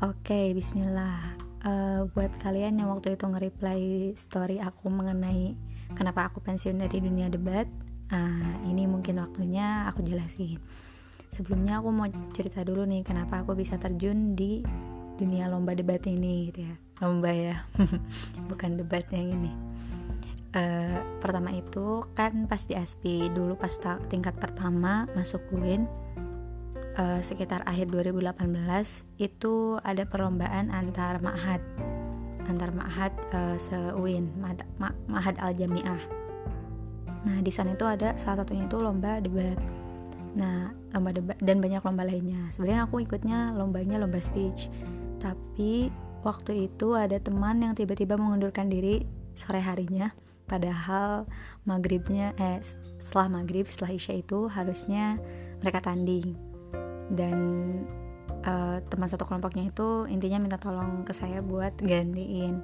[0.00, 1.36] Oke, bismillah.
[1.60, 3.80] Uh, buat kalian yang waktu itu nge-reply
[4.16, 5.52] story aku mengenai
[5.92, 7.68] kenapa aku pensiun dari dunia debat,
[8.08, 10.56] uh, ini mungkin waktunya aku jelasin.
[11.28, 14.64] Sebelumnya aku mau cerita dulu nih kenapa aku bisa terjun di
[15.20, 16.74] dunia lomba debat ini gitu ya.
[17.04, 17.60] Lomba ya,
[18.48, 19.52] bukan debat yang ini.
[20.56, 23.76] Uh, pertama itu kan pas di ASPI dulu pas
[24.08, 25.84] tingkat pertama masuk UIN
[26.98, 28.40] uh, sekitar akhir 2018
[29.20, 31.62] itu ada perlombaan antar ma'had.
[32.48, 34.26] Antar ma'had uh, se-UIN
[35.06, 36.02] ma'had al-jami'ah.
[37.28, 39.58] Nah di sana itu ada salah satunya itu lomba debat.
[40.34, 42.40] Nah lomba debat dan banyak lomba lainnya.
[42.50, 44.66] Sebenarnya aku ikutnya lombanya lomba speech.
[45.20, 45.92] Tapi
[46.24, 49.04] waktu itu ada teman yang tiba-tiba mengundurkan diri
[49.36, 50.10] sore harinya.
[50.48, 51.30] Padahal
[51.62, 52.58] maghribnya eh
[52.98, 55.14] setelah maghrib setelah isya itu harusnya
[55.62, 56.49] mereka tanding
[57.12, 57.36] dan
[58.46, 62.62] uh, teman satu kelompoknya itu intinya minta tolong ke saya buat gantiin.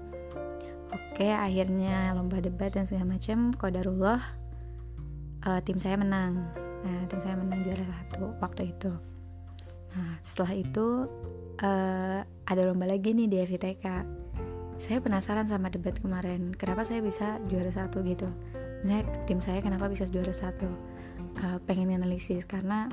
[0.95, 4.23] Oke akhirnya lomba debat dan segala macam kodarullah
[5.45, 6.47] uh, tim saya menang.
[6.87, 8.93] Nah tim saya menang juara satu waktu itu.
[9.97, 10.87] Nah setelah itu
[11.61, 13.87] uh, ada lomba lagi nih di FITK
[14.77, 18.29] saya penasaran sama debat kemarin kenapa saya bisa juara satu gitu?
[18.85, 20.69] Misalnya tim saya kenapa bisa juara satu?
[21.37, 22.89] Uh, pengen analisis karena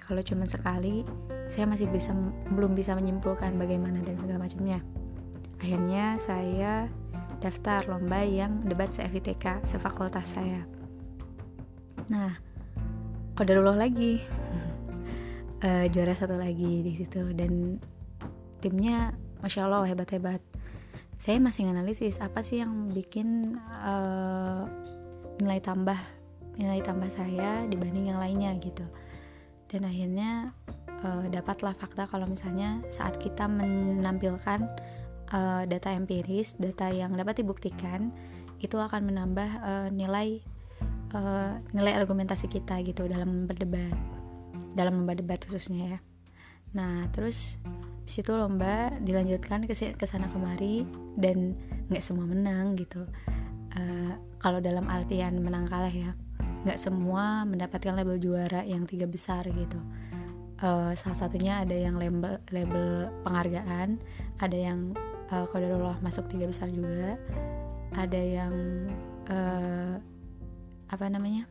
[0.00, 1.02] kalau cuma sekali
[1.48, 2.12] saya masih bisa
[2.52, 4.80] belum bisa menyimpulkan bagaimana dan segala macamnya.
[5.60, 6.88] Akhirnya saya
[7.40, 10.64] daftar lomba yang debat se-FITK sefakultas saya.
[12.12, 12.36] Nah
[13.36, 14.20] kodarullah lagi?
[15.60, 17.80] Uh, juara satu lagi di situ dan
[18.60, 19.12] timnya
[19.44, 20.40] masya allah hebat hebat
[21.20, 24.68] saya masih nganalisis apa sih yang bikin uh,
[25.40, 25.96] nilai tambah
[26.56, 28.84] nilai tambah saya dibanding yang lainnya gitu
[29.66, 30.54] dan akhirnya
[31.02, 34.66] uh, dapatlah fakta kalau misalnya saat kita menampilkan
[35.34, 38.14] uh, data empiris, data yang dapat dibuktikan,
[38.62, 40.40] itu akan menambah uh, nilai
[41.12, 43.94] uh, nilai argumentasi kita gitu dalam berdebat,
[44.78, 46.00] dalam lomba debat khususnya ya.
[46.74, 47.58] Nah terus
[48.06, 50.86] situ lomba dilanjutkan ke sana kemari
[51.18, 51.58] dan
[51.90, 53.02] nggak semua menang gitu.
[53.76, 56.16] Uh, kalau dalam artian menang kalah ya
[56.66, 59.78] nggak semua mendapatkan label juara yang tiga besar gitu.
[60.56, 64.00] Uh, salah satunya ada yang label label penghargaan
[64.40, 64.96] ada yang
[65.28, 67.20] uh, kodarullah masuk tiga besar juga
[67.92, 68.54] ada yang
[69.28, 70.00] uh,
[70.88, 71.44] apa namanya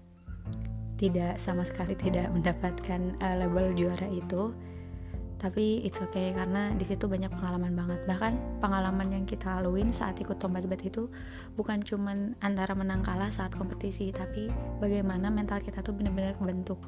[0.98, 4.56] tidak sama sekali tidak mendapatkan uh, label juara itu
[5.38, 8.00] tapi it's okay karena di situ banyak pengalaman banget.
[8.08, 11.12] Bahkan pengalaman yang kita laluin saat ikut lomba debat itu
[11.60, 14.48] bukan cuman antara menang kalah saat kompetisi tapi
[14.80, 16.80] bagaimana mental kita tuh benar-benar kebentuk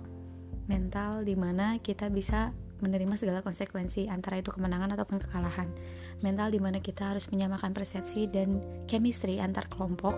[0.68, 5.66] mental di mana kita bisa menerima segala konsekuensi antara itu kemenangan ataupun kekalahan.
[6.22, 10.14] Mental di mana kita harus menyamakan persepsi dan chemistry antar kelompok.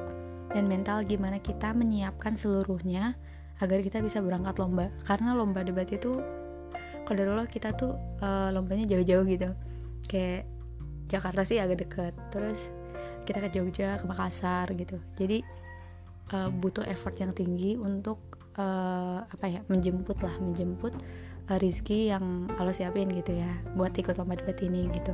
[0.49, 3.13] Dan mental gimana kita menyiapkan seluruhnya
[3.61, 4.91] agar kita bisa berangkat lomba.
[5.05, 6.19] Karena lomba debat itu
[7.09, 9.49] kalau kita tuh uh, lombanya jauh-jauh gitu.
[10.05, 10.45] Kayak
[11.09, 12.13] Jakarta sih agak deket.
[12.29, 12.69] Terus
[13.25, 15.01] kita ke Jogja ke Makassar gitu.
[15.17, 15.41] Jadi
[16.33, 18.21] uh, butuh effort yang tinggi untuk
[18.57, 20.93] uh, apa ya menjemput lah menjemput
[21.49, 25.13] uh, rizki yang Allah siapin gitu ya buat ikut lomba debat ini gitu.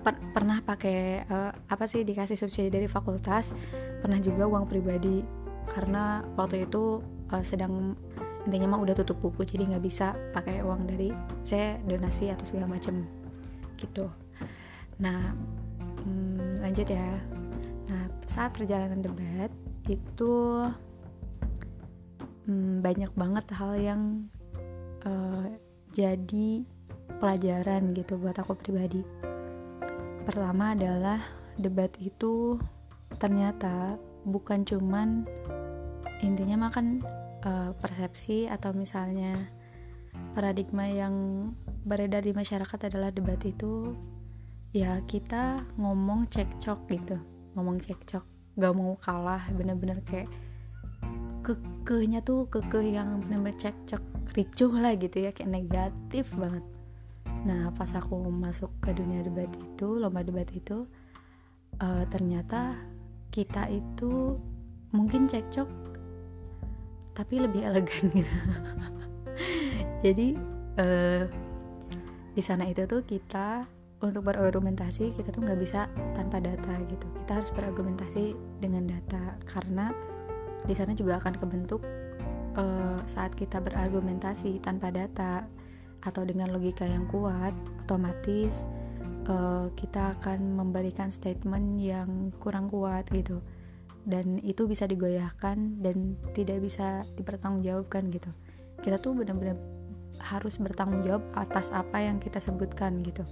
[0.00, 3.52] Per pernah pakai uh, apa sih dikasih subsidi dari fakultas
[4.00, 5.22] pernah juga uang pribadi.
[5.70, 6.98] Karena waktu itu
[7.30, 7.94] uh, sedang
[8.48, 11.12] intinya mah udah tutup buku jadi nggak bisa pakai uang dari
[11.44, 13.04] saya donasi atau segala macem
[13.76, 14.08] gitu.
[15.00, 15.34] Nah
[16.04, 17.20] hmm, lanjut ya.
[17.90, 19.52] Nah saat perjalanan debat
[19.88, 20.32] itu
[22.48, 24.02] hmm, banyak banget hal yang
[25.04, 25.46] uh,
[25.92, 26.64] jadi
[27.20, 29.02] pelajaran gitu buat aku pribadi.
[30.24, 31.20] Pertama adalah
[31.58, 32.56] debat itu
[33.18, 35.26] ternyata bukan cuman
[36.20, 37.04] intinya makan
[37.44, 39.36] uh, persepsi atau misalnya
[40.34, 41.14] paradigma yang
[41.86, 43.94] beredar di masyarakat adalah debat itu
[44.70, 47.16] ya kita ngomong cekcok gitu
[47.58, 48.22] ngomong cekcok
[48.58, 50.30] gak mau kalah bener-bener kayak
[51.42, 54.02] kekehnya tuh kekeh yang bener-bener cekcok
[54.36, 56.62] ricuh lah gitu ya kayak negatif banget.
[57.48, 60.86] Nah pas aku masuk ke dunia debat itu lomba debat itu
[61.82, 62.78] uh, ternyata
[63.34, 64.36] kita itu
[64.94, 65.89] mungkin cekcok
[67.20, 68.36] tapi lebih elegan gitu.
[70.04, 70.28] Jadi
[70.80, 71.28] uh,
[72.32, 73.68] di sana itu tuh kita
[74.00, 75.84] untuk berargumentasi kita tuh nggak bisa
[76.16, 77.04] tanpa data gitu.
[77.20, 78.32] Kita harus berargumentasi
[78.64, 79.92] dengan data karena
[80.64, 81.84] di sana juga akan kebentuk
[82.56, 85.44] uh, saat kita berargumentasi tanpa data
[86.00, 87.52] atau dengan logika yang kuat
[87.84, 88.64] otomatis
[89.28, 93.44] uh, kita akan memberikan statement yang kurang kuat gitu
[94.08, 98.30] dan itu bisa digoyahkan dan tidak bisa dipertanggungjawabkan gitu.
[98.80, 99.60] Kita tuh benar-benar
[100.20, 103.24] harus bertanggung jawab atas apa yang kita sebutkan gitu.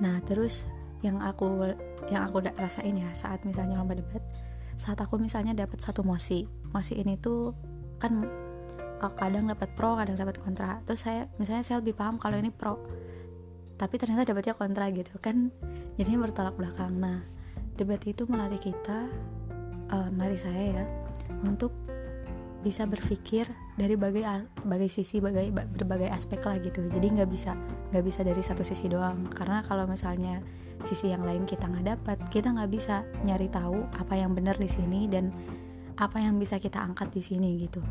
[0.00, 0.64] Nah terus
[1.04, 1.76] yang aku
[2.08, 4.24] yang aku rasain ya saat misalnya lomba debat
[4.80, 7.52] saat aku misalnya dapat satu mosi mosi ini tuh
[8.00, 8.24] kan
[9.20, 10.80] kadang dapat pro kadang dapat kontra.
[10.88, 12.80] Terus saya misalnya saya lebih paham kalau ini pro
[13.76, 15.52] tapi ternyata dapatnya kontra gitu kan
[16.00, 16.96] jadinya bertolak belakang.
[16.96, 17.33] Nah
[17.74, 19.10] debat itu melatih kita
[19.90, 20.84] uh, melatih saya ya
[21.42, 21.74] untuk
[22.64, 23.44] bisa berpikir
[23.76, 26.88] dari berbagai berbagai sisi berbagai berbagai aspek lah gitu.
[26.88, 27.52] Jadi nggak bisa
[27.92, 29.28] nggak bisa dari satu sisi doang.
[29.28, 30.40] Karena kalau misalnya
[30.88, 34.66] sisi yang lain kita nggak dapat kita nggak bisa nyari tahu apa yang benar di
[34.66, 35.28] sini dan
[36.00, 37.84] apa yang bisa kita angkat di sini gitu.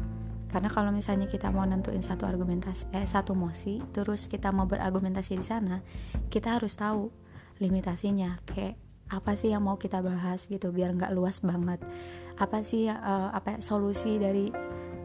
[0.50, 5.38] Karena kalau misalnya kita mau nentuin satu argumentasi eh satu mosi terus kita mau berargumentasi
[5.38, 5.86] di sana
[6.34, 7.14] kita harus tahu
[7.62, 8.42] limitasinya.
[8.50, 11.80] Kayak apa sih yang mau kita bahas gitu biar nggak luas banget.
[12.40, 14.50] Apa sih uh, apa solusi dari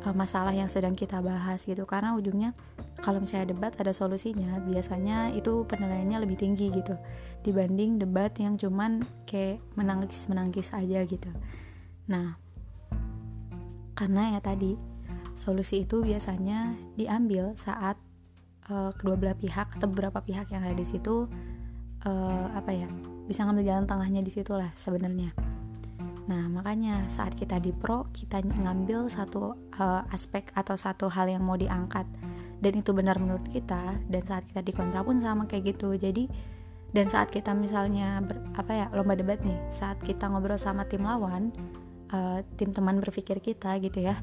[0.06, 1.85] uh, masalah yang sedang kita bahas gitu.
[1.85, 2.55] Karena ujungnya
[3.03, 6.99] kalau misalnya debat ada solusinya biasanya itu penilaiannya lebih tinggi gitu
[7.47, 11.31] dibanding debat yang cuman kayak menangis menangis aja gitu.
[12.11, 12.39] Nah
[13.99, 14.79] karena ya tadi
[15.39, 17.99] solusi itu biasanya diambil saat
[18.71, 21.27] uh, kedua belah pihak atau beberapa pihak yang ada di situ
[22.06, 22.91] uh, apa ya
[23.28, 25.36] bisa ngambil jalan tengahnya di situ lah sebenarnya.
[26.28, 31.44] Nah makanya saat kita di pro kita ngambil satu uh, aspek atau satu hal yang
[31.44, 32.08] mau diangkat.
[32.58, 35.94] Dan itu benar menurut kita dan saat kita di kontra pun sama kayak gitu.
[35.94, 36.26] Jadi
[36.92, 41.04] dan saat kita misalnya ber, apa ya lomba debat nih saat kita ngobrol sama tim
[41.04, 41.52] lawan
[42.12, 44.16] uh, tim teman berpikir kita gitu ya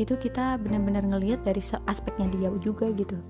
[0.00, 3.20] itu kita benar-benar ngelihat dari aspeknya dia juga gitu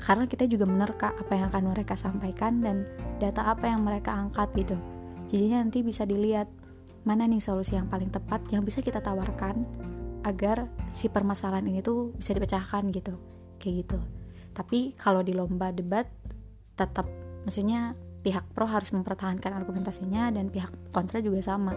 [0.00, 2.88] karena kita juga menerka apa yang akan mereka sampaikan dan
[3.20, 4.76] data apa yang mereka angkat gitu.
[5.28, 6.48] Jadinya nanti bisa dilihat
[7.04, 9.68] mana nih solusi yang paling tepat yang bisa kita tawarkan
[10.24, 13.14] agar si permasalahan ini tuh bisa dipecahkan gitu.
[13.60, 13.98] Kayak gitu.
[14.56, 16.08] Tapi kalau di lomba debat
[16.80, 17.04] tetap
[17.44, 17.92] maksudnya
[18.24, 21.76] pihak pro harus mempertahankan argumentasinya dan pihak kontra juga sama.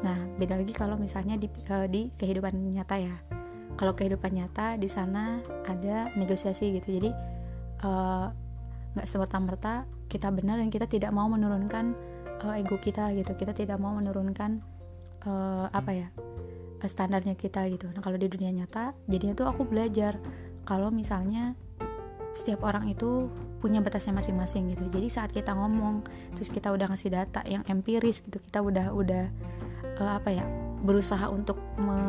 [0.00, 3.16] Nah beda lagi kalau misalnya di, uh, di kehidupan nyata ya.
[3.76, 6.96] Kalau kehidupan nyata di sana ada negosiasi gitu.
[7.00, 7.31] Jadi
[7.82, 11.96] nggak uh, semerta-merta kita benar dan kita tidak mau menurunkan
[12.46, 13.34] uh, ego kita gitu.
[13.34, 14.62] Kita tidak mau menurunkan
[15.26, 16.08] uh, apa ya
[16.82, 17.86] standarnya kita gitu.
[17.94, 20.18] Nah kalau di dunia nyata jadinya tuh aku belajar.
[20.62, 21.58] Kalau misalnya
[22.32, 24.86] setiap orang itu punya batasnya masing-masing gitu.
[24.90, 29.24] Jadi saat kita ngomong terus kita udah ngasih data yang empiris gitu kita udah udah
[29.98, 30.44] uh, apa ya
[30.82, 32.02] berusaha untuk me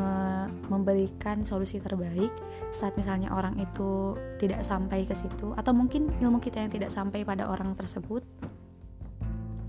[0.68, 2.34] memberikan solusi terbaik
[2.74, 7.22] saat misalnya orang itu tidak sampai ke situ atau mungkin ilmu kita yang tidak sampai
[7.22, 8.25] pada orang tersebut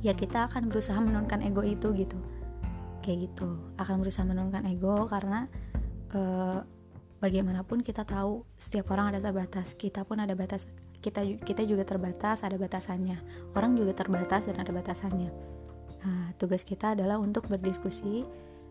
[0.00, 2.16] ya kita akan berusaha menurunkan ego itu gitu.
[3.00, 5.48] Kayak gitu akan berusaha menurunkan ego karena
[6.12, 6.60] uh,
[7.20, 10.68] bagaimanapun kita tahu setiap orang ada terbatas kita pun ada batas
[11.00, 13.20] kita kita juga terbatas ada batasannya.
[13.56, 15.32] Orang juga terbatas dan ada batasannya.
[16.04, 18.28] Nah, tugas kita adalah untuk berdiskusi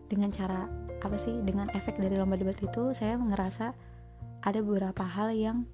[0.08, 0.68] dengan cara
[1.04, 3.76] apa sih dengan efek dari lomba debat itu saya ngerasa
[4.44, 5.68] ada beberapa hal yang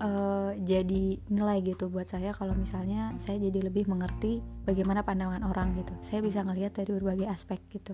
[0.00, 5.74] uh, jadi nilai gitu buat saya kalau misalnya saya jadi lebih mengerti bagaimana pandangan orang
[5.76, 5.92] gitu.
[6.00, 7.92] Saya bisa ngelihat dari berbagai aspek gitu.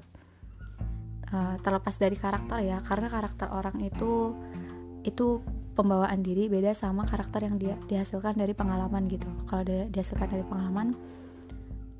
[1.34, 4.36] Uh, terlepas dari karakter ya karena karakter orang itu
[5.02, 5.42] itu
[5.74, 9.26] pembawaan diri beda sama karakter yang dia dihasilkan dari pengalaman gitu.
[9.50, 10.94] Kalau dia dihasilkan dari pengalaman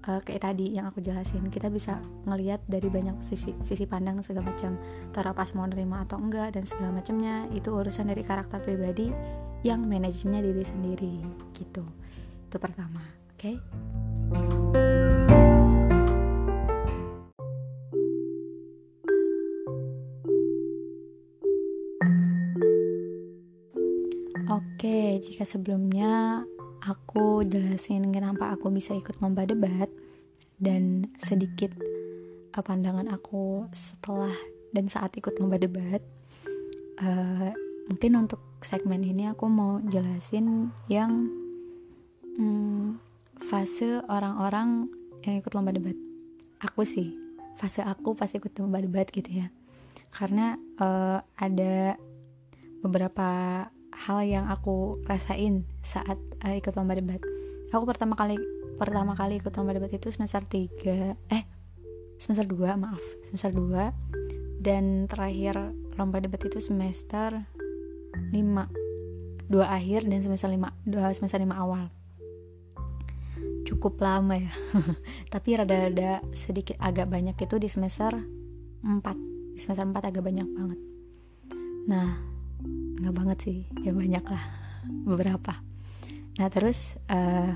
[0.08, 4.52] uh, kayak tadi yang aku jelasin kita bisa ngelihat dari banyak sisi sisi pandang segala
[4.52, 4.76] macam
[5.14, 9.11] pas mau nerima atau enggak dan segala macamnya itu urusan dari karakter pribadi
[9.64, 11.14] yang manajernya diri sendiri
[11.56, 11.84] gitu
[12.50, 13.02] itu pertama
[13.34, 13.56] oke okay?
[24.44, 26.44] Oke, jika sebelumnya
[26.85, 29.88] aku jelasin kenapa aku bisa ikut lomba debat
[30.61, 31.73] dan sedikit
[32.53, 34.33] uh, pandangan aku setelah
[34.76, 36.05] dan saat ikut lomba debat.
[37.00, 37.50] Uh,
[37.88, 41.33] mungkin untuk segmen ini aku mau jelasin yang
[42.37, 43.00] hmm,
[43.49, 44.93] fase orang-orang
[45.25, 45.97] yang ikut lomba debat.
[46.61, 47.17] Aku sih,
[47.57, 49.49] fase aku pas ikut lomba debat gitu ya.
[50.12, 51.99] Karena uh, ada
[52.85, 53.29] beberapa
[53.95, 57.23] hal yang aku rasain saat uh, ikut lomba debat.
[57.71, 58.39] Aku pertama kali
[58.75, 61.45] pertama kali ikut lomba debat itu semester 3 eh
[62.19, 67.47] semester 2 maaf semester 2 dan terakhir lomba debat itu semester
[68.35, 68.85] 5
[69.45, 71.93] dua akhir dan semester lima dua semester lima awal.
[73.65, 74.53] Cukup lama ya
[75.33, 78.13] tapi rada-rada sedikit agak banyak itu di semester
[78.85, 79.01] 4
[79.55, 80.81] di semester 4 agak banyak banget.
[81.89, 82.34] Nah
[83.00, 84.44] nggak banget sih ya banyak lah
[85.04, 85.61] beberapa.
[86.40, 87.54] Nah terus uh,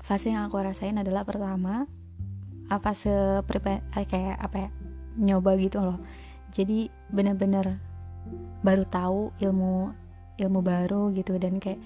[0.00, 1.84] fase yang aku rasain adalah pertama
[2.66, 3.10] apa se
[3.42, 4.68] eh, kayak apa ya
[5.18, 5.98] nyoba gitu loh.
[6.54, 7.78] Jadi bener-bener
[8.62, 9.94] baru tahu ilmu
[10.36, 11.80] ilmu baru gitu dan kayak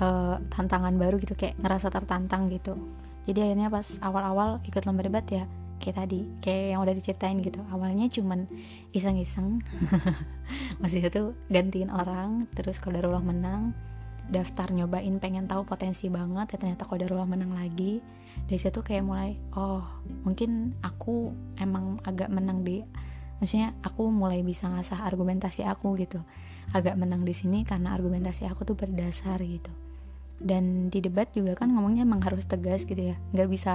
[0.00, 2.74] uh, tantangan baru gitu kayak ngerasa tertantang gitu.
[3.22, 5.46] Jadi akhirnya pas awal-awal ikut lomba debat ya
[5.82, 7.58] kayak tadi kayak yang udah diceritain gitu.
[7.74, 8.46] Awalnya cuman
[8.94, 9.58] iseng-iseng.
[10.82, 13.74] Masih itu gantiin orang terus kalau Kodarullah menang
[14.30, 17.98] daftar nyobain pengen tahu potensi banget ya ternyata kalau Kodarullah menang lagi
[18.46, 19.82] dari situ kayak mulai oh
[20.22, 22.86] mungkin aku emang agak menang di
[23.42, 26.22] maksudnya aku mulai bisa ngasah argumentasi aku gitu.
[26.70, 29.81] Agak menang di sini karena argumentasi aku tuh berdasar gitu
[30.42, 33.16] dan di debat juga kan ngomongnya emang harus tegas gitu ya.
[33.30, 33.72] Nggak bisa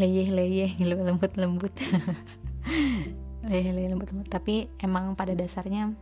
[0.00, 1.72] leyeh-leyeh lembut-lembut.
[3.48, 4.28] Leyeh-leyeh lembut-lembut.
[4.28, 5.92] Tapi emang pada dasarnya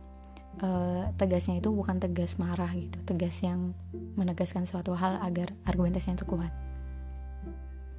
[0.63, 2.97] uh, tegasnya itu bukan tegas marah gitu.
[3.03, 3.75] Tegas yang
[4.15, 6.51] menegaskan suatu hal agar argumentasinya itu kuat.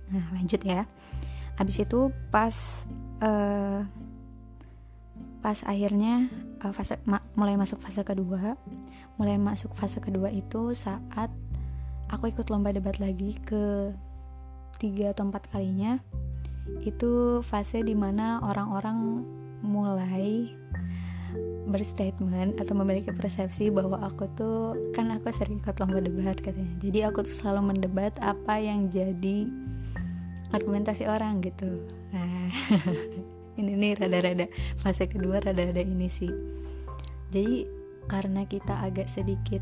[0.09, 0.89] Nah lanjut ya.
[1.61, 2.55] Habis itu pas
[3.21, 3.85] uh,
[5.39, 6.27] pas akhirnya
[6.65, 8.59] uh, fase ma mulai masuk fase kedua
[9.19, 11.31] mulai masuk fase kedua itu saat
[12.09, 13.93] aku ikut lomba debat lagi ke
[14.79, 16.01] tiga atau empat kalinya
[16.85, 19.25] itu fase di mana orang-orang
[19.65, 20.53] mulai
[21.69, 26.73] berstatement atau memiliki persepsi bahwa aku tuh kan aku sering ikut lomba debat katanya.
[26.81, 29.45] Jadi aku tuh selalu mendebat apa yang jadi
[30.57, 31.85] argumentasi orang gitu.
[32.13, 32.49] Nah
[33.61, 34.49] ini nih rada-rada
[34.81, 36.33] fase kedua rada-rada ini sih.
[37.29, 37.69] Jadi
[38.09, 39.61] karena kita agak sedikit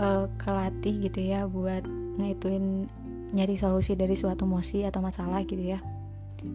[0.00, 1.84] uh, kelatih gitu ya buat
[2.18, 2.88] ngituin
[3.34, 5.78] nyari solusi dari suatu emosi atau masalah gitu ya.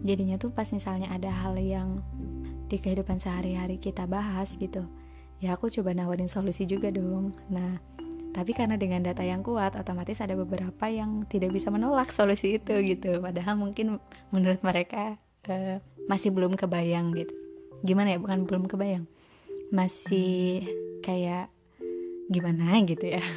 [0.02, 2.00] Jadinya tuh pas misalnya ada hal yang
[2.66, 4.88] di kehidupan sehari-hari kita bahas gitu
[5.44, 7.36] ya aku coba nawarin solusi juga dong.
[7.52, 7.76] Nah
[8.34, 12.74] tapi karena dengan data yang kuat otomatis ada beberapa yang tidak bisa menolak solusi itu
[12.82, 13.22] gitu.
[13.22, 14.02] Padahal mungkin
[14.34, 15.78] menurut mereka uh,
[16.10, 17.30] masih belum kebayang gitu.
[17.86, 18.18] Gimana ya?
[18.18, 19.06] Bukan belum kebayang.
[19.70, 20.66] Masih
[21.06, 21.53] kayak
[22.30, 23.22] gimana gitu ya.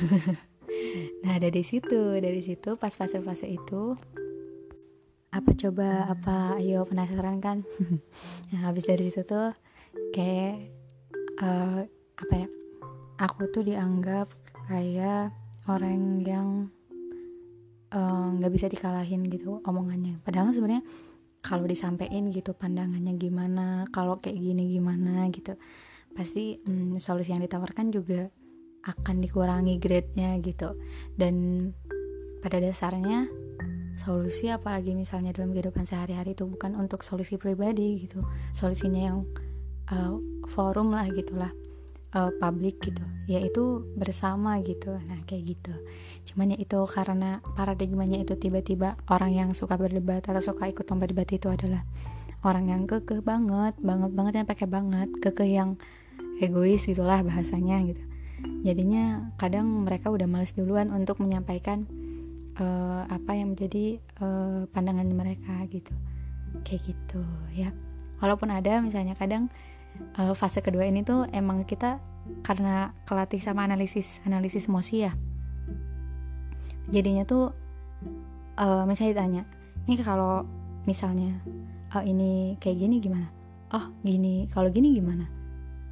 [1.17, 3.98] Nah dari situ dari situ pas fase-fase itu
[5.34, 7.65] apa coba apa ayo penasaran kan?
[8.53, 9.51] Nah, habis dari situ tuh
[10.13, 10.72] kayak
[11.41, 11.84] uh,
[12.17, 12.48] apa ya
[13.20, 14.29] aku tuh dianggap
[14.70, 15.34] kayak
[15.67, 16.48] orang yang
[17.91, 20.22] eh, nggak uh, bisa dikalahin gitu omongannya.
[20.24, 20.86] Padahal sebenarnya
[21.44, 25.56] kalau disampaikan gitu pandangannya gimana kalau kayak gini gimana gitu
[26.12, 28.27] pasti hmm, solusi yang ditawarkan juga
[28.86, 30.78] akan dikurangi grade-nya gitu.
[31.18, 31.70] Dan
[32.44, 33.26] pada dasarnya
[33.98, 38.22] solusi apalagi misalnya dalam kehidupan sehari-hari itu bukan untuk solusi pribadi gitu.
[38.54, 39.20] Solusinya yang
[39.90, 40.18] uh,
[40.54, 41.50] forum lah gitulah
[42.14, 43.02] uh, publik gitu.
[43.26, 44.94] Yaitu bersama gitu.
[44.94, 45.74] Nah kayak gitu.
[46.30, 51.10] Cuman ya itu karena paradigmanya itu tiba-tiba orang yang suka berdebat atau suka ikut lomba
[51.10, 51.82] debat itu adalah
[52.46, 55.70] orang yang kekeh banget banget banget yang pakai banget kekeh yang
[56.38, 58.04] egois gitulah bahasanya gitu
[58.62, 61.86] jadinya kadang mereka udah males duluan untuk menyampaikan
[62.62, 65.94] uh, apa yang menjadi uh, pandangan mereka gitu.
[66.65, 67.22] Kayak gitu
[67.53, 67.74] ya.
[68.22, 69.50] Walaupun ada misalnya kadang
[70.17, 72.01] uh, fase kedua ini tuh emang kita
[72.44, 75.13] karena kelatih sama analisis analisis emosi ya.
[76.94, 77.51] Jadinya tuh
[78.58, 79.44] uh, misalnya ditanya
[79.88, 80.44] ini kalau
[80.88, 81.36] misalnya
[81.94, 83.27] oh, ini kayak gini gimana?
[83.74, 85.25] Oh gini kalau gini gimana?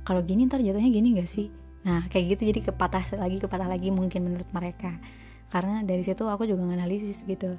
[0.06, 1.50] Kalau gini ntar jatuhnya gini gak sih
[1.86, 4.98] nah kayak gitu jadi kepatah lagi kepatah lagi mungkin menurut mereka.
[5.54, 7.56] Karena dari situ aku juga nganalisis gitu.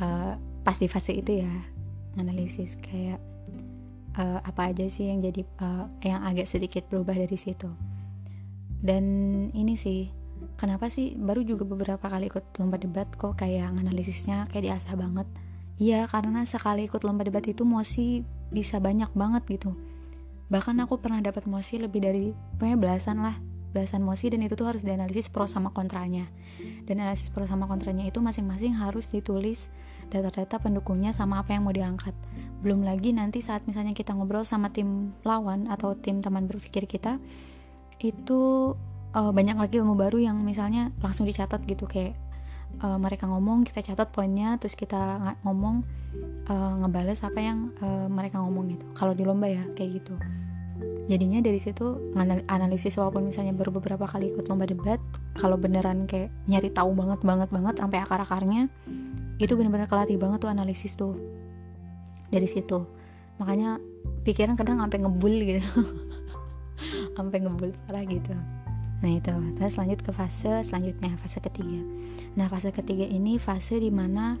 [0.00, 1.52] Uh, pas di fase itu ya
[2.16, 3.20] analisis kayak
[4.16, 7.68] uh, apa aja sih yang jadi uh, yang agak sedikit berubah dari situ.
[8.80, 9.04] Dan
[9.52, 10.08] ini sih
[10.56, 15.28] kenapa sih baru juga beberapa kali ikut lomba debat kok kayak analisisnya kayak diasah banget.
[15.80, 19.76] Iya karena sekali ikut lomba debat itu mosi bisa banyak banget gitu.
[20.48, 23.36] Bahkan aku pernah dapat mosi lebih dari punya belasan lah
[23.70, 26.26] belasan mosi dan itu tuh harus dianalisis pro sama kontranya.
[26.84, 29.70] Dan analisis pro sama kontranya itu masing-masing harus ditulis
[30.10, 32.12] data-data pendukungnya sama apa yang mau diangkat.
[32.60, 37.22] Belum lagi nanti saat misalnya kita ngobrol sama tim lawan atau tim teman berpikir kita
[38.02, 38.74] itu
[39.14, 41.86] uh, banyak lagi ilmu baru yang misalnya langsung dicatat gitu.
[41.86, 42.18] Kayak
[42.82, 45.86] uh, mereka ngomong kita catat poinnya terus kita ngomong
[46.50, 48.84] uh, ngebales apa yang uh, mereka ngomong gitu.
[48.98, 50.18] Kalau di lomba ya kayak gitu
[51.10, 52.14] jadinya dari situ
[52.46, 55.02] analisis walaupun misalnya baru beberapa kali ikut lomba debat
[55.34, 58.70] kalau beneran kayak nyari tahu banget banget banget sampai akar akarnya
[59.40, 61.16] itu bener-bener kelatih banget tuh analisis tuh.
[62.28, 62.84] Dari situ.
[63.40, 63.80] Makanya
[64.22, 65.64] pikiran kadang sampai ngebul gitu.
[67.16, 68.36] Sampai ngebul parah gitu.
[69.00, 69.32] Nah itu.
[69.56, 71.80] Terus lanjut ke fase selanjutnya fase ketiga.
[72.36, 74.36] Nah fase ketiga ini fase di mana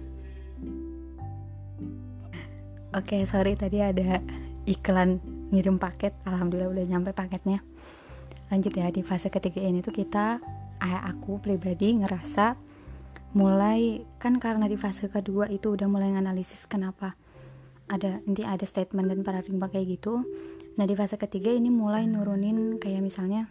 [2.92, 4.20] oke okay, sorry tadi ada
[4.68, 7.62] iklan ngirim paket alhamdulillah udah nyampe paketnya.
[8.50, 10.42] Lanjut ya di fase ketiga ini tuh kita
[10.80, 12.56] aku pribadi ngerasa
[13.36, 17.14] mulai kan karena di fase kedua itu udah mulai nganalisis kenapa
[17.86, 20.26] ada nanti ada statement dan paradigma kayak gitu.
[20.74, 23.46] Nah di fase ketiga ini mulai nurunin kayak misalnya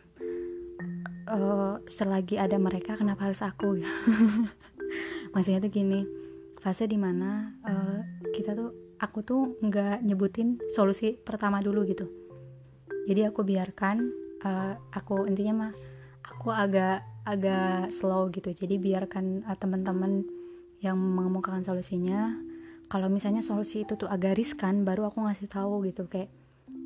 [1.28, 3.80] uh, selagi ada mereka kenapa harus aku?
[5.36, 6.04] Maksudnya tuh gini
[6.60, 8.00] fase di mana uh,
[8.36, 12.06] kita tuh aku tuh nggak nyebutin solusi pertama dulu gitu.
[13.08, 13.98] Jadi aku biarkan
[14.44, 15.74] uh, aku intinya mah
[16.22, 18.52] aku agak agak slow gitu.
[18.54, 20.28] Jadi biarkan uh, teman-teman
[20.84, 22.36] yang mengemukakan solusinya.
[22.90, 26.34] Kalau misalnya solusi itu tuh agak riskan baru aku ngasih tahu gitu kayak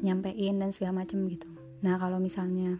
[0.04, 1.48] nyampein dan segala macem gitu.
[1.80, 2.80] Nah kalau misalnya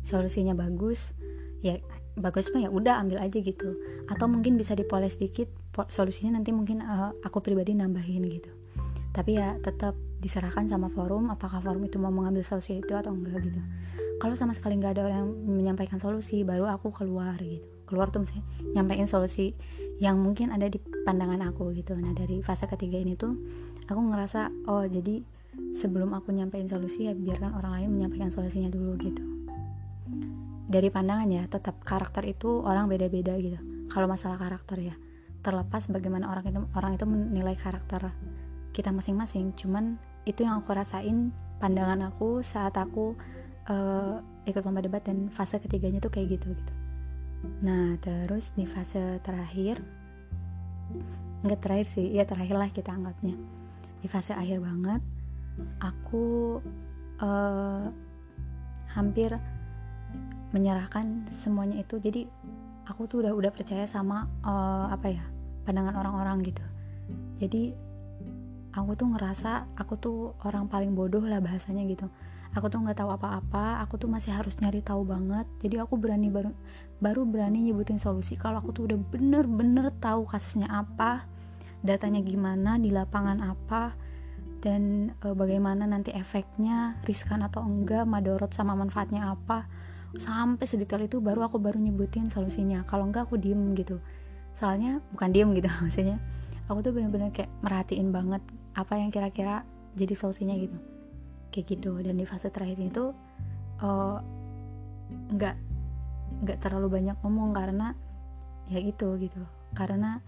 [0.00, 1.12] solusinya bagus
[1.60, 1.76] ya
[2.18, 3.78] bagus mah ya udah ambil aja gitu.
[4.10, 5.48] Atau mungkin bisa dipoles dikit
[5.88, 8.50] solusinya nanti mungkin uh, aku pribadi nambahin gitu.
[9.14, 13.38] Tapi ya tetap diserahkan sama forum apakah forum itu mau mengambil solusi itu atau enggak
[13.46, 13.60] gitu.
[14.18, 17.62] Kalau sama sekali nggak ada orang yang menyampaikan solusi baru aku keluar gitu.
[17.86, 18.44] Keluar tuh misalnya
[18.76, 19.54] nyampaikan solusi
[20.02, 21.94] yang mungkin ada di pandangan aku gitu.
[21.94, 23.32] Nah dari fase ketiga ini tuh
[23.86, 25.22] aku ngerasa oh jadi
[25.78, 29.37] sebelum aku nyampein solusi ya biarkan orang lain menyampaikan solusinya dulu gitu
[30.68, 33.56] dari pandangan ya tetap karakter itu orang beda-beda gitu.
[33.88, 34.94] Kalau masalah karakter ya
[35.42, 38.10] terlepas bagaimana orang itu orang itu menilai karakter
[38.74, 39.96] kita masing-masing cuman
[40.26, 41.32] itu yang aku rasain
[41.62, 43.16] pandangan aku saat aku
[43.70, 46.72] uh, ikut lomba debat dan fase ketiganya tuh kayak gitu gitu.
[47.64, 49.80] Nah terus di fase terakhir
[51.46, 53.38] enggak terakhir sih ya terakhir lah kita anggapnya.
[54.04, 55.02] Di fase akhir banget
[55.80, 56.58] aku
[57.22, 57.88] uh,
[58.92, 59.32] hampir
[60.52, 62.00] menyerahkan semuanya itu.
[62.00, 62.28] Jadi
[62.88, 65.24] aku tuh udah udah percaya sama uh, apa ya
[65.68, 66.64] pandangan orang-orang gitu.
[67.38, 67.76] Jadi
[68.72, 72.08] aku tuh ngerasa aku tuh orang paling bodoh lah bahasanya gitu.
[72.56, 75.44] Aku tuh nggak tahu apa-apa aku tuh masih harus nyari tahu banget.
[75.60, 76.50] Jadi aku berani baru
[76.98, 81.28] baru berani nyebutin solusi kalau aku tuh udah bener-bener tahu kasusnya apa
[81.78, 83.94] datanya gimana di lapangan apa
[84.58, 89.70] dan e, bagaimana nanti efeknya riskan atau enggak madorot sama manfaatnya apa
[90.16, 92.88] sampai sedetail itu baru aku baru nyebutin solusinya.
[92.88, 94.00] Kalau enggak aku diem gitu.
[94.56, 96.16] Soalnya bukan diem gitu maksudnya.
[96.72, 98.40] Aku tuh bener-bener kayak merhatiin banget
[98.72, 100.76] apa yang kira-kira jadi solusinya gitu.
[101.52, 101.92] Kayak gitu.
[102.00, 103.12] Dan di fase terakhir itu
[103.84, 104.18] uh,
[105.32, 105.56] nggak
[106.44, 107.92] nggak terlalu banyak ngomong karena
[108.72, 109.44] ya gitu gitu.
[109.76, 110.20] Karena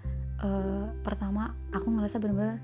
[0.45, 2.61] uh, pertama aku ngerasa bener-bener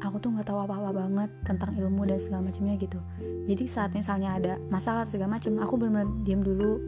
[0.00, 2.98] aku tuh nggak tahu apa-apa banget tentang ilmu dan segala macamnya gitu.
[3.46, 6.80] Jadi saat misalnya ada masalah segala macam aku benar-benar diam dulu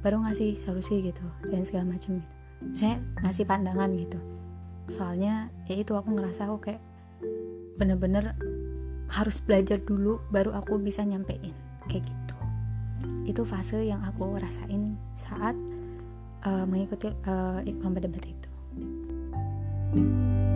[0.00, 2.36] baru ngasih solusi gitu dan segala macam gitu.
[2.76, 4.18] Saya ngasih pandangan gitu.
[4.90, 6.82] Soalnya ya itu aku ngerasa aku kayak
[7.78, 8.36] bener-bener
[9.10, 11.54] harus belajar dulu baru aku bisa nyampein
[11.88, 12.36] kayak gitu.
[13.24, 15.54] Itu fase yang aku rasain saat
[16.44, 18.48] uh, mengikuti uh, iklan berdebat itu.
[19.90, 20.49] thank you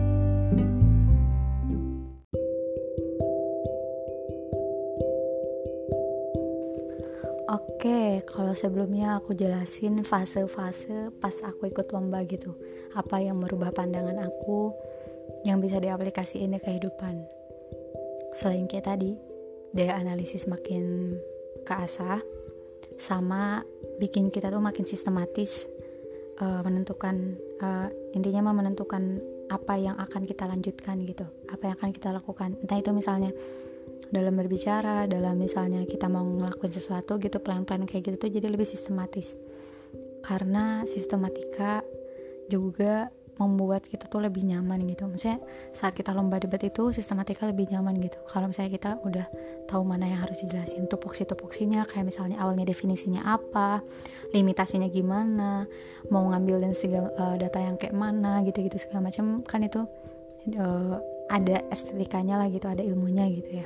[7.65, 12.53] Oke, kalau sebelumnya aku jelasin fase-fase pas aku ikut lomba gitu.
[12.93, 14.69] Apa yang merubah pandangan aku
[15.41, 17.25] yang bisa diaplikasiin di kehidupan.
[18.37, 19.17] Selain kayak tadi,
[19.73, 21.17] daya analisis makin
[21.65, 22.21] keasah
[23.01, 23.65] sama
[23.97, 25.65] bikin kita tuh makin sistematis
[26.39, 31.25] uh, menentukan uh, intinya mah menentukan apa yang akan kita lanjutkan gitu.
[31.49, 32.57] Apa yang akan kita lakukan.
[32.61, 33.29] Entah itu misalnya
[34.13, 38.67] dalam berbicara dalam misalnya kita mau ngelakuin sesuatu gitu plan-plan kayak gitu tuh jadi lebih
[38.67, 39.37] sistematis.
[40.25, 41.85] Karena sistematika
[42.49, 45.07] juga membuat kita tuh lebih nyaman gitu.
[45.11, 45.43] Maksudnya
[45.75, 48.15] saat kita lomba debat itu sistematika lebih nyaman gitu.
[48.31, 49.27] Kalau misalnya kita udah
[49.67, 53.83] tahu mana yang harus dijelasin tupoksi-tupoksinya kayak misalnya awalnya definisinya apa
[54.31, 55.65] limitasinya gimana
[56.13, 59.83] mau ngambil dan segala uh, data yang kayak mana gitu-gitu segala macam kan itu
[60.55, 60.95] uh,
[61.33, 63.65] ada estetikanya lah gitu ada ilmunya gitu ya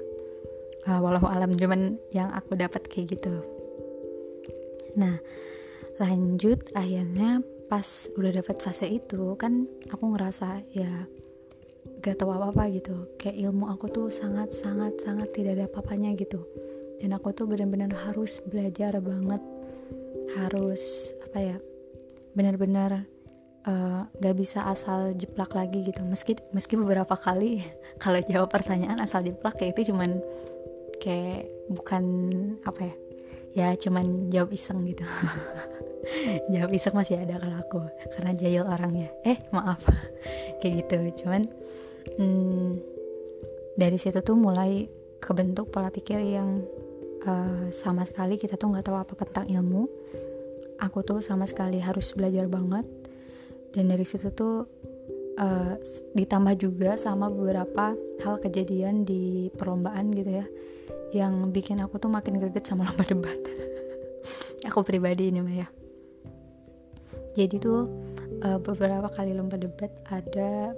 [0.90, 3.46] uh, walau alam cuman yang aku dapat kayak gitu.
[4.98, 5.22] Nah
[6.02, 7.86] lanjut akhirnya pas
[8.18, 11.06] udah dapat fase itu kan aku ngerasa ya
[12.02, 13.06] gak tahu apa apa gitu.
[13.22, 16.42] Kayak ilmu aku tuh sangat sangat sangat tidak ada apa-apanya gitu.
[17.00, 19.40] Dan aku tuh benar-benar harus belajar banget.
[20.36, 21.58] Harus apa ya
[22.34, 23.06] benar-benar
[23.68, 26.02] uh, gak bisa asal jeplak lagi gitu.
[26.08, 27.62] Meski meski beberapa kali
[28.04, 30.24] kalau jawab pertanyaan asal jeplak kayak itu cuman
[31.00, 32.04] kayak bukan
[32.68, 32.96] apa ya?
[33.50, 35.04] Ya cuman jawab iseng gitu.
[36.54, 37.80] Jawab iseng masih ada kalau aku
[38.16, 39.10] karena jahil orangnya.
[39.26, 39.84] Eh maaf.
[40.62, 41.26] Kayak gitu.
[41.26, 41.50] Cuman
[42.18, 42.70] hmm,
[43.78, 44.88] dari situ tuh mulai
[45.20, 46.64] kebentuk pola pikir yang
[47.28, 49.86] uh, sama sekali kita tuh nggak tahu apa tentang ilmu.
[50.80, 52.88] Aku tuh sama sekali harus belajar banget.
[53.76, 54.66] Dan dari situ tuh
[55.40, 55.74] uh,
[56.14, 60.46] ditambah juga sama beberapa hal kejadian di perlombaan gitu ya
[61.16, 63.40] yang bikin aku tuh makin greget sama lomba debat.
[64.68, 65.68] Aku pribadi ini mah ya.
[67.34, 67.88] Jadi tuh
[68.44, 70.76] uh, beberapa kali lomba debat ada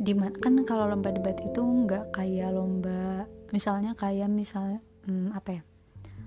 [0.00, 5.60] di mana kan kalau lomba debat itu nggak kayak lomba misalnya kayak misal hmm, apa
[5.60, 5.62] ya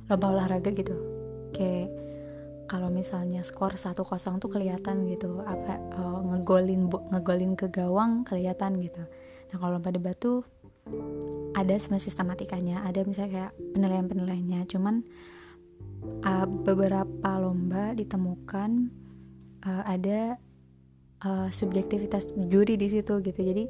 [0.07, 0.95] lomba olahraga gitu.
[1.53, 1.98] Kayak
[2.69, 3.97] kalau misalnya skor 1-0
[4.37, 9.01] tuh kelihatan gitu apa uh, ngegolin ngegolin ke gawang kelihatan gitu.
[9.49, 10.45] Nah kalau lomba debat tuh
[11.57, 14.95] ada semua sistematikanya ada misalnya kayak penilaian penilaiannya cuman
[16.23, 18.93] uh, beberapa lomba ditemukan
[19.65, 20.37] uh, ada
[21.25, 23.41] uh, subjektivitas juri di situ gitu.
[23.41, 23.65] Jadi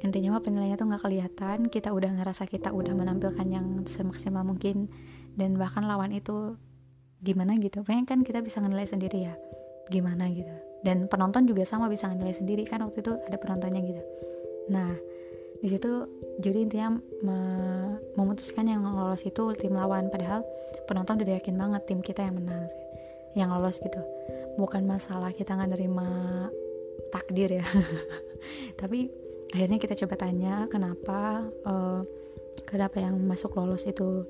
[0.00, 4.86] intinya mah penilaiannya tuh nggak kelihatan kita udah ngerasa kita udah menampilkan yang semaksimal mungkin
[5.34, 6.54] dan bahkan lawan itu
[7.22, 7.82] gimana gitu.
[7.82, 9.34] Pengen kan kita bisa nilai sendiri ya.
[9.90, 10.54] Gimana gitu.
[10.86, 14.02] Dan penonton juga sama bisa nilai sendiri kan waktu itu ada penontonnya gitu.
[14.70, 14.94] Nah
[15.58, 16.06] di situ
[16.38, 16.94] juri intinya
[17.26, 17.38] me
[18.14, 20.06] memutuskan yang lolos itu tim lawan.
[20.10, 20.46] Padahal
[20.86, 22.84] penonton udah yakin banget tim kita yang menang sih
[23.36, 24.00] yang lolos gitu.
[24.58, 26.08] Bukan masalah kita nggak nerima
[27.10, 27.66] takdir ya.
[28.80, 29.10] Tapi
[29.54, 32.02] akhirnya kita coba tanya kenapa uh,
[32.66, 34.26] kenapa yang masuk lolos itu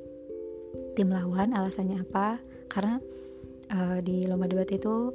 [0.96, 1.52] tim lawan?
[1.52, 3.00] Alasannya apa karena
[3.72, 5.12] uh, di lomba debat itu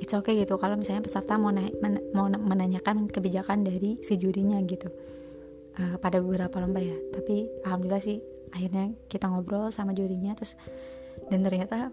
[0.00, 0.56] it's okay gitu.
[0.60, 4.88] Kalau misalnya peserta mau, na men mau menanyakan kebijakan dari si jurinya gitu.
[5.76, 6.96] Uh, pada beberapa lomba ya.
[7.12, 8.18] Tapi alhamdulillah sih
[8.52, 10.56] akhirnya kita ngobrol sama jurinya terus
[11.28, 11.92] dan ternyata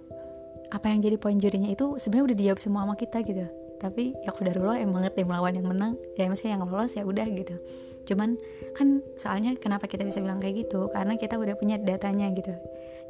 [0.72, 3.44] apa yang jadi poin jurinya itu sebenarnya udah dijawab semua sama kita gitu.
[3.84, 7.60] Tapi ya lo emang tim lawan yang menang ya maksudnya yang lolos ya udah gitu.
[8.08, 8.40] Cuman
[8.76, 10.88] kan soalnya kenapa kita bisa bilang kayak gitu?
[10.92, 12.56] Karena kita udah punya datanya gitu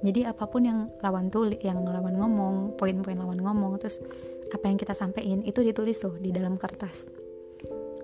[0.03, 4.03] jadi apa pun yang lawan tulis yang lawan ngomong poin-poin lawan ngomong terus
[4.51, 7.07] apa yang kita sampaikan itu ditulis tuh di dalam kertas.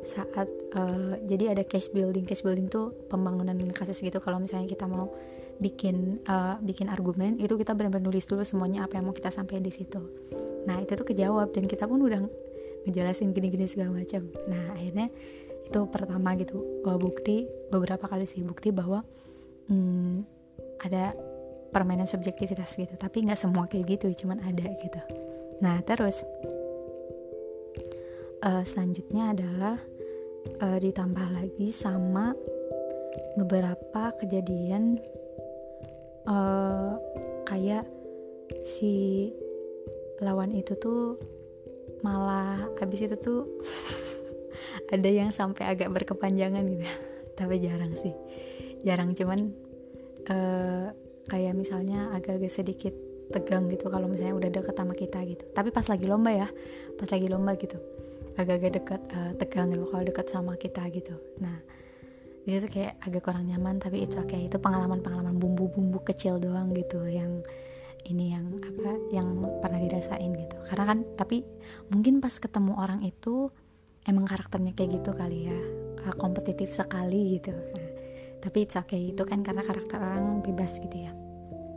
[0.07, 2.23] Saat uh, jadi ada case building.
[2.23, 4.17] Case building tuh pembangunan kasus gitu.
[4.23, 5.11] Kalau misalnya kita mau
[5.59, 9.67] bikin uh, bikin argumen itu kita benar-benar nulis dulu semuanya apa yang mau kita sampaikan
[9.67, 9.99] di situ.
[10.65, 12.23] Nah itu tuh kejawab dan kita pun udah
[12.87, 14.23] ngejelasin gini-gini segala macam.
[14.47, 15.11] Nah akhirnya
[15.69, 19.05] itu pertama gitu uh, bukti beberapa kali sih bukti bahwa
[19.69, 20.25] hmm,
[20.81, 21.13] ada
[21.69, 22.93] permainan subjektivitas gitu.
[22.97, 25.01] Tapi nggak semua kayak gitu cuman ada gitu.
[25.61, 26.21] Nah terus
[28.43, 29.75] uh, selanjutnya adalah
[30.63, 32.33] uh, ditambah lagi sama
[33.35, 35.01] beberapa kejadian
[36.29, 36.95] uh,
[37.47, 37.85] kayak
[38.65, 39.29] si
[40.19, 41.17] lawan itu tuh
[42.05, 43.43] malah abis itu tuh
[44.93, 46.85] ada yang sampai agak berkepanjangan gitu.
[47.39, 48.15] Tapi jarang sih.
[48.83, 49.51] Jarang cuman
[50.31, 50.87] uh,
[51.27, 52.93] kayak misalnya agak-agak sedikit
[53.29, 55.43] tegang gitu kalau misalnya udah deket sama kita gitu.
[55.53, 56.47] Tapi pas lagi lomba ya
[56.97, 57.77] pas lagi lomba gitu
[58.39, 61.13] agak-agak dekat uh, tegang gitu kalau dekat sama kita gitu.
[61.43, 61.59] Nah
[62.47, 64.49] di situ kayak agak kurang nyaman tapi itu okay.
[64.49, 67.43] Itu pengalaman-pengalaman bumbu-bumbu kecil doang gitu yang
[68.07, 69.27] ini yang apa yang
[69.61, 70.57] pernah dirasain gitu.
[70.65, 71.45] Karena kan tapi
[71.93, 73.53] mungkin pas ketemu orang itu
[74.07, 75.59] emang karakternya kayak gitu kali ya.
[75.99, 77.51] Uh, kompetitif sekali gitu
[78.39, 81.11] tapi it's okay itu kan karena karakter orang bebas gitu ya.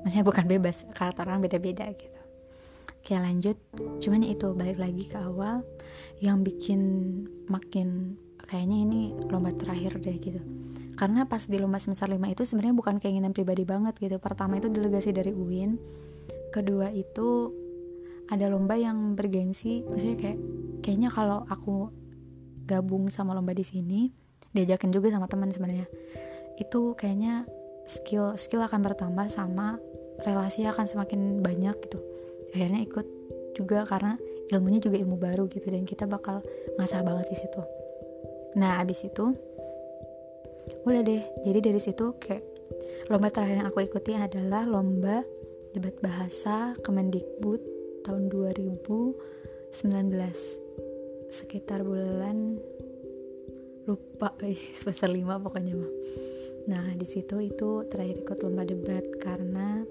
[0.03, 2.21] Maksudnya bukan bebas karakter orang beda-beda gitu.
[3.03, 3.59] Oke lanjut.
[3.99, 5.67] Cuman itu balik lagi ke awal.
[6.23, 6.81] Yang bikin
[7.51, 8.19] makin
[8.53, 9.01] Kayaknya ini
[9.33, 10.37] lomba terakhir deh gitu.
[10.93, 14.21] Karena pas di lomba semester 5 itu sebenarnya bukan keinginan pribadi banget gitu.
[14.21, 15.81] Pertama itu delegasi dari UIN.
[16.53, 17.59] Kedua itu
[18.29, 19.85] Ada lomba yang bergengsi.
[19.89, 20.39] Maksudnya kayak
[20.85, 21.89] Kayaknya kalau aku
[22.67, 24.11] gabung sama lomba di sini
[24.53, 25.89] Diajakin juga sama teman sebenarnya
[26.59, 27.47] Itu kayaknya
[27.87, 29.79] skill skill akan bertambah sama
[30.23, 31.99] relasi akan semakin banyak gitu.
[32.53, 33.07] Akhirnya ikut
[33.57, 34.17] juga karena
[34.53, 36.41] ilmunya juga ilmu baru gitu dan kita bakal
[36.77, 37.61] ngasah banget di situ.
[38.57, 39.33] Nah abis itu
[40.85, 41.23] udah deh.
[41.45, 42.45] Jadi dari situ kayak
[43.09, 45.25] lomba terakhir yang aku ikuti adalah lomba
[45.73, 47.61] debat bahasa Kemendikbud
[48.05, 49.17] tahun 2019
[51.33, 52.61] sekitar bulan
[53.89, 55.93] lupa eh semester 5 pokoknya mah
[56.71, 59.83] nah di situ itu terakhir ikut lomba debat karena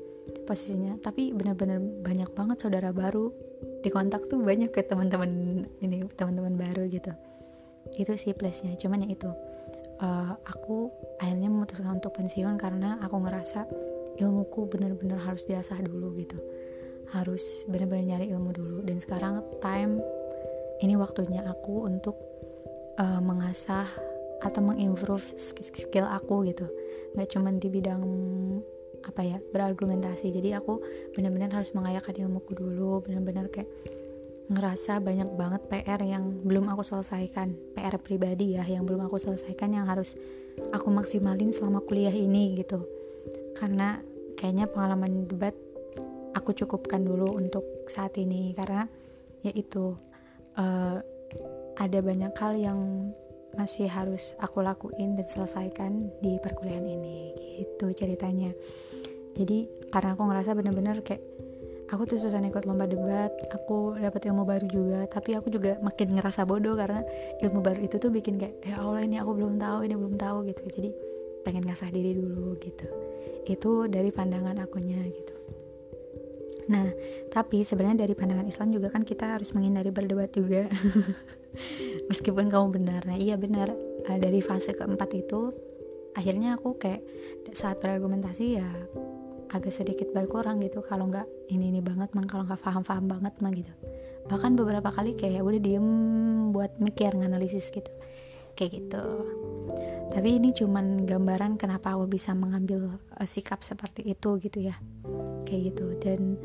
[0.45, 3.31] posisinya tapi benar-benar banyak banget saudara baru.
[3.81, 7.12] Di kontak tuh banyak ke teman-teman ini teman-teman baru gitu.
[7.97, 9.31] Itu sih plusnya cuman ya itu.
[10.01, 10.89] Uh, aku
[11.21, 13.69] akhirnya memutuskan untuk pensiun karena aku ngerasa
[14.17, 16.38] ilmuku benar-benar harus diasah dulu gitu.
[17.13, 18.77] Harus benar-benar nyari ilmu dulu.
[18.81, 20.01] Dan sekarang time
[20.81, 22.17] ini waktunya aku untuk
[22.97, 23.86] uh, mengasah
[24.41, 25.23] atau mengimprove
[25.73, 26.65] skill aku gitu.
[27.13, 28.01] Nggak cuman di bidang
[29.06, 30.30] apa ya berargumentasi.
[30.30, 30.82] Jadi aku
[31.17, 33.69] benar-benar harus mengayakan ilmuku dulu benar-benar kayak
[34.51, 37.56] ngerasa banyak banget PR yang belum aku selesaikan.
[37.77, 40.13] PR pribadi ya yang belum aku selesaikan yang harus
[40.75, 42.84] aku maksimalin selama kuliah ini gitu.
[43.56, 44.01] Karena
[44.36, 45.56] kayaknya pengalaman debat
[46.36, 48.51] aku cukupkan dulu untuk saat ini.
[48.51, 48.86] Karena
[49.41, 49.95] yaitu
[50.60, 50.99] uh,
[51.80, 52.80] ada banyak hal yang
[53.55, 58.55] masih harus aku lakuin dan selesaikan di perkuliahan ini gitu ceritanya.
[59.35, 61.23] Jadi karena aku ngerasa bener-bener kayak
[61.91, 66.15] aku tuh susah ikut lomba debat aku dapat ilmu baru juga tapi aku juga makin
[66.15, 67.03] ngerasa bodoh karena
[67.43, 70.47] ilmu baru itu tuh bikin kayak ya Allah ini aku belum tahu ini belum tahu
[70.47, 70.63] gitu.
[70.71, 70.89] Jadi
[71.41, 72.87] pengen ngasah diri dulu gitu.
[73.49, 75.40] Itu dari pandangan akunya gitu
[76.69, 76.86] nah
[77.34, 80.67] tapi sebenarnya dari pandangan Islam juga kan kita harus menghindari berdebat juga.
[82.10, 83.02] Meskipun kamu benar.
[83.08, 83.71] Nah iya benar.
[84.08, 85.54] Uh, dari fase keempat itu
[86.12, 87.02] akhirnya aku kayak
[87.56, 88.67] saat berargumentasi ya
[89.52, 90.84] agak sedikit berkurang gitu.
[90.84, 92.28] Kalau nggak ini ini banget mang.
[92.28, 93.74] Kalau nggak paham paham banget mah gitu.
[94.32, 95.88] Bahkan beberapa kali kayak udah diem
[96.56, 97.91] buat mikir nganalisis gitu.
[98.56, 99.06] Kayak gitu
[100.12, 104.76] tapi ini cuman gambaran kenapa aku bisa mengambil uh, sikap seperti itu gitu ya.
[105.47, 105.86] Kayak gitu.
[106.04, 106.36] Dan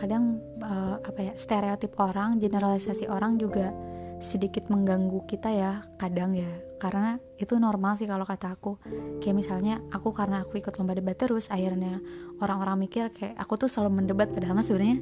[0.00, 3.76] kadang uh, apa ya stereotip orang generalisasi orang juga
[4.24, 6.48] sedikit mengganggu kita ya kadang ya.
[6.80, 8.80] Karena itu normal sih kalau kata aku.
[9.20, 12.00] Kayak misalnya aku karena aku ikut lomba debat terus akhirnya
[12.40, 14.96] orang-orang mikir kayak aku tuh selalu mendebat padahal sebenarnya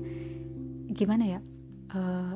[0.90, 1.40] gimana ya
[1.94, 2.34] uh,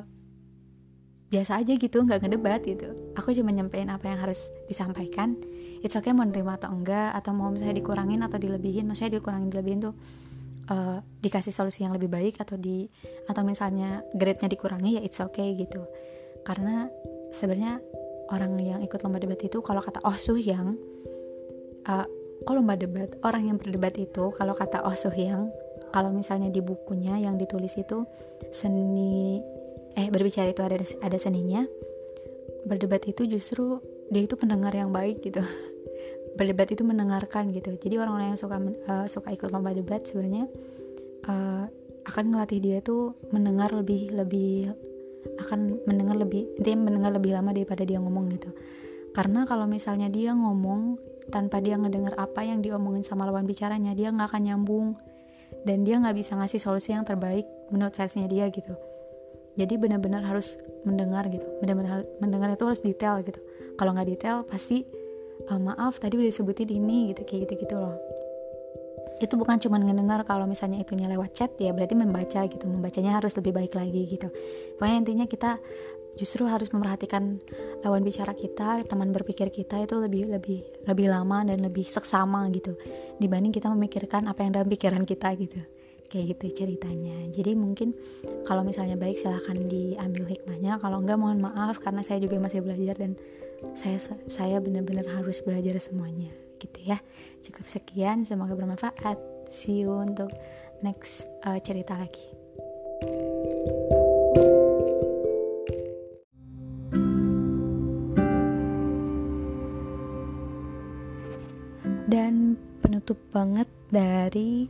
[1.27, 2.93] biasa aja gitu nggak ngedebat gitu.
[3.19, 5.35] Aku cuma nyampein apa yang harus disampaikan
[5.83, 9.79] it's okay mau nerima atau enggak atau mau misalnya dikurangin atau dilebihin maksudnya dikurangin dilebihin
[9.83, 9.93] tuh
[10.71, 12.87] uh, dikasih solusi yang lebih baik atau di
[13.27, 15.83] atau misalnya grade-nya dikurangi ya it's okay gitu.
[16.47, 16.87] Karena
[17.35, 17.83] sebenarnya
[18.31, 20.79] orang yang ikut lomba debat itu kalau kata Oh Suhyang
[21.87, 22.07] uh,
[22.43, 25.51] kalau lomba debat orang yang berdebat itu kalau kata Oh Suhyang
[25.91, 28.07] kalau misalnya di bukunya yang ditulis itu
[28.55, 29.43] seni
[29.93, 31.67] eh berbicara itu ada ada seninya
[32.65, 33.77] berdebat itu justru
[34.09, 35.43] dia itu pendengar yang baik gitu
[36.33, 37.77] berdebat itu mendengarkan gitu.
[37.77, 38.57] Jadi orang-orang yang suka
[38.89, 40.49] uh, suka ikut lomba debat sebenarnya
[41.29, 41.65] uh,
[42.03, 44.73] akan ngelatih dia tuh mendengar lebih lebih
[45.39, 48.49] akan mendengar lebih dia mendengar lebih lama daripada dia ngomong gitu.
[49.13, 50.97] Karena kalau misalnya dia ngomong
[51.29, 54.87] tanpa dia ngedengar apa yang diomongin sama lawan bicaranya dia nggak akan nyambung.
[55.63, 58.73] Dan dia nggak bisa ngasih solusi yang terbaik menurut versinya dia gitu.
[59.53, 61.45] Jadi benar-benar harus mendengar gitu.
[61.61, 63.37] Benar-benar mendengar itu harus detail gitu.
[63.77, 64.83] Kalau nggak detail pasti
[65.49, 67.95] uh, maaf tadi udah disebutin ini gitu kayak gitu gitu loh.
[69.21, 73.31] Itu bukan cuma ngedengar kalau misalnya itunya lewat chat ya berarti membaca gitu membacanya harus
[73.37, 74.27] lebih baik lagi gitu.
[74.77, 75.51] Pokoknya intinya kita
[76.13, 77.41] justru harus memperhatikan
[77.81, 82.77] lawan bicara kita teman berpikir kita itu lebih lebih lebih lama dan lebih seksama gitu
[83.17, 85.61] dibanding kita memikirkan apa yang dalam pikiran kita gitu.
[86.13, 87.25] Kayak gitu ceritanya.
[87.33, 87.97] Jadi mungkin
[88.45, 90.77] kalau misalnya baik silahkan diambil hikmahnya.
[90.77, 93.17] Kalau enggak mohon maaf karena saya juga masih belajar dan
[93.71, 93.97] saya
[94.27, 96.99] saya benar-benar harus belajar semuanya gitu ya.
[97.39, 99.15] Cukup sekian semoga bermanfaat.
[99.47, 100.31] See you untuk
[100.83, 102.27] next uh, cerita lagi.
[112.13, 114.69] Dan penutup banget dari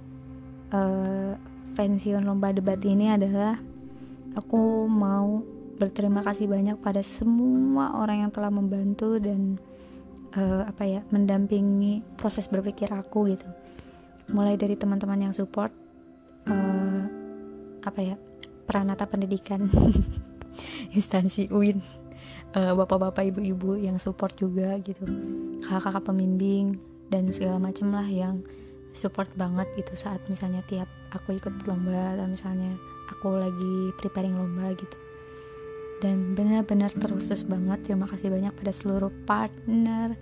[0.71, 1.35] uh,
[1.75, 3.59] pensiun lomba debat ini adalah
[4.37, 5.43] aku mau
[5.77, 9.57] berterima kasih banyak pada semua orang yang telah membantu dan
[10.37, 13.47] uh, apa ya mendampingi proses berpikir aku gitu.
[14.31, 15.73] Mulai dari teman-teman yang support
[16.47, 17.01] uh,
[17.83, 18.15] apa ya
[18.63, 19.67] peranata pendidikan
[20.97, 21.83] instansi UIN
[22.55, 25.03] uh, bapak-bapak ibu-ibu yang support juga gitu.
[25.65, 26.77] Kakak-kakak pembimbing
[27.09, 28.45] dan segala macam lah yang
[28.93, 32.77] support banget gitu saat misalnya tiap aku ikut lomba atau misalnya
[33.09, 34.97] aku lagi preparing lomba gitu
[36.03, 37.87] dan benar-benar terusus banget.
[37.87, 40.19] Terima kasih banyak pada seluruh partner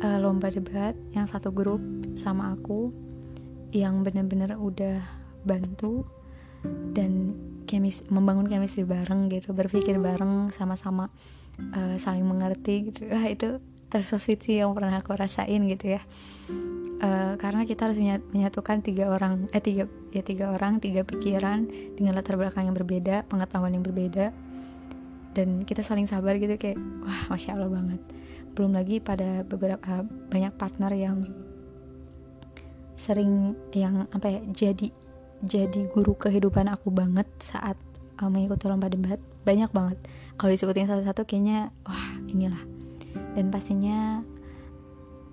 [0.00, 1.84] uh, lomba debat yang satu grup
[2.16, 2.88] sama aku
[3.76, 5.04] yang benar-benar udah
[5.44, 6.08] bantu
[6.96, 7.36] dan
[7.68, 11.12] kemis membangun chemistry bareng gitu berpikir bareng sama-sama
[11.76, 13.12] uh, saling mengerti gitu.
[13.12, 13.60] Ah itu
[13.92, 16.02] tersusit sih yang pernah aku rasain gitu ya.
[16.98, 18.00] Uh, karena kita harus
[18.34, 23.22] menyatukan tiga orang eh tiga ya tiga orang tiga pikiran dengan latar belakang yang berbeda
[23.30, 24.34] pengetahuan yang berbeda
[25.38, 28.02] dan kita saling sabar gitu kayak wah masya allah banget.
[28.58, 31.22] Belum lagi pada beberapa banyak partner yang
[32.98, 34.90] sering yang apa ya jadi
[35.46, 37.78] jadi guru kehidupan aku banget saat
[38.18, 40.02] uh, mengikuti lomba debat banyak banget.
[40.34, 42.58] Kalau disebutin satu-satu kayaknya wah inilah.
[43.38, 44.26] Dan pastinya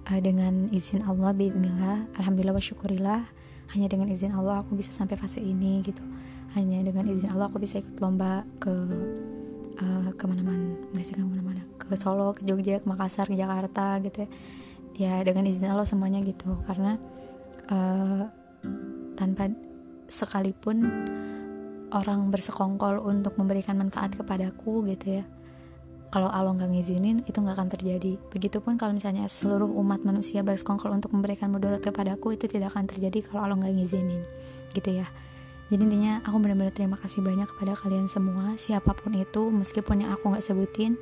[0.06, 3.22] uh, dengan izin Allah bismillah alhamdulillah wa syukurillah
[3.74, 6.06] hanya dengan izin Allah aku bisa sampai fase ini gitu.
[6.54, 8.70] Hanya dengan izin Allah aku bisa ikut lomba ke
[9.82, 11.62] uh, ke mana-mana nggak sih ke mana-mana.
[11.80, 14.30] Ke Solo ke Jogja ke Makassar ke Jakarta gitu ya.
[14.96, 16.56] Ya dengan izin Allah semuanya gitu.
[16.68, 16.96] Karena
[17.72, 18.24] uh,
[19.20, 19.52] tanpa
[20.08, 20.84] sekalipun
[21.92, 25.24] orang bersekongkol untuk memberikan manfaat kepadaku gitu ya
[26.16, 28.16] kalau Allah nggak ngizinin itu nggak akan terjadi.
[28.32, 33.20] Begitupun kalau misalnya seluruh umat manusia bersekongkol untuk memberikan mudarat kepadaku itu tidak akan terjadi
[33.28, 34.24] kalau Allah nggak ngizinin
[34.72, 35.08] gitu ya
[35.66, 40.14] jadi intinya aku benar-benar terima kasih banyak kepada kalian semua siapa pun itu meskipun yang
[40.14, 40.94] aku nggak sebutin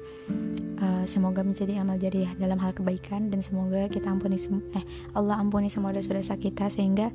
[0.79, 4.39] uh, semoga menjadi amal jariah dalam hal kebaikan dan semoga kita ampuni
[4.79, 7.11] eh Allah ampuni semua dosa-dosa kita sehingga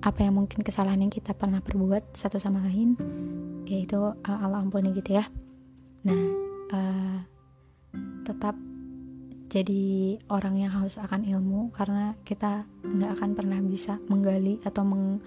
[0.00, 2.96] apa yang mungkin kesalahan yang kita pernah perbuat satu sama lain
[3.68, 5.24] yaitu uh, Allah ampuni gitu ya.
[6.02, 6.22] Nah
[6.74, 7.18] uh,
[8.26, 8.58] tetap
[9.50, 15.18] jadi orang yang harus akan ilmu karena kita nggak akan pernah bisa menggali atau meng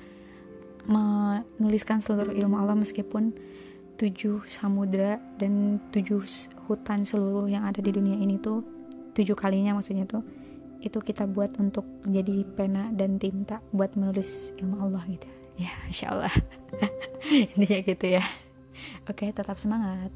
[0.88, 3.32] menuliskan seluruh ilmu Allah meskipun
[3.96, 6.26] tujuh samudra dan tujuh
[6.68, 8.66] hutan seluruh yang ada di dunia ini tuh
[9.14, 10.26] tujuh kalinya maksudnya tuh
[10.84, 15.28] itu kita buat untuk jadi pena dan tinta buat menulis ilmu Allah gitu.
[15.56, 16.34] Ya insya Allah.
[17.56, 18.24] Intinya gitu ya.
[19.08, 20.12] Oke tetap semangat.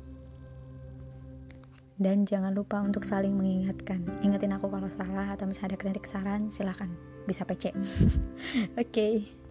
[1.98, 4.04] Dan jangan lupa untuk saling mengingatkan.
[4.22, 6.92] Ingetin aku kalau salah atau misalnya ada kritik saran silahkan
[7.26, 7.80] bisa PC oke.
[8.76, 9.47] okay.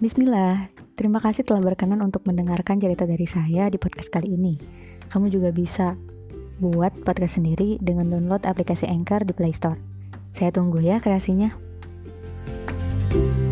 [0.00, 4.56] Bismillah, terima kasih telah berkenan untuk mendengarkan cerita dari saya di podcast kali ini.
[5.12, 5.92] Kamu juga bisa
[6.56, 9.76] buat podcast sendiri dengan download aplikasi Anchor di Play Store.
[10.32, 11.52] Saya tunggu ya kreasinya.
[13.10, 13.49] thank you